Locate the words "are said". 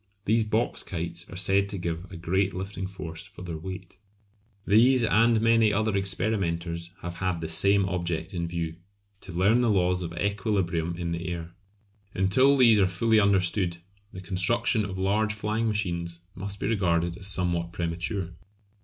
1.29-1.69